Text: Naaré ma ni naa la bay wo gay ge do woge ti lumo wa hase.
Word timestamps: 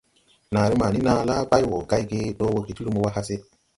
Naaré 0.53 0.75
ma 0.81 0.87
ni 0.93 0.99
naa 1.07 1.25
la 1.29 1.35
bay 1.49 1.63
wo 1.69 1.77
gay 1.89 2.03
ge 2.11 2.21
do 2.39 2.45
woge 2.53 2.71
ti 2.75 2.81
lumo 2.85 2.99
wa 3.05 3.11
hase. 3.15 3.35